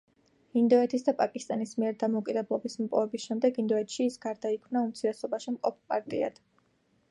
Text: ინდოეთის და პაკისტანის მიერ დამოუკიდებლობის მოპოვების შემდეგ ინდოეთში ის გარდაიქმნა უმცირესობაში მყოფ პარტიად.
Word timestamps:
ინდოეთის 0.59 1.03
და 1.09 1.13
პაკისტანის 1.19 1.73
მიერ 1.81 1.97
დამოუკიდებლობის 2.05 2.79
მოპოვების 2.81 3.27
შემდეგ 3.29 3.61
ინდოეთში 3.65 4.09
ის 4.13 4.19
გარდაიქმნა 4.27 4.83
უმცირესობაში 4.89 5.57
მყოფ 5.59 5.81
პარტიად. 5.93 6.45